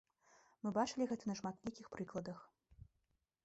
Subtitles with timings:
[0.61, 2.39] Мы бачылі гэта на шматлікіх прыкладах.